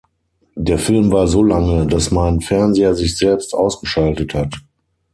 Der 0.55 0.79
Film 0.79 1.11
war 1.11 1.27
so 1.27 1.43
lange, 1.43 1.85
dass 1.85 2.09
mein 2.09 2.41
Fernseher 2.41 2.95
sich 2.95 3.15
selbst 3.17 3.53
ausgeschaltet 3.53 4.33
hat. 4.33 4.55